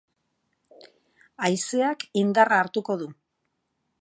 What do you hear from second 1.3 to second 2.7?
Haizeak indarra